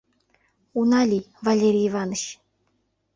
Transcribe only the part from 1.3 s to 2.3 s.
Валерий Иваныч!